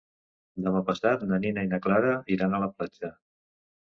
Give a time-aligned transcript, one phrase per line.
[0.67, 3.11] Demà passat na Nina i na Clara iran a la platja.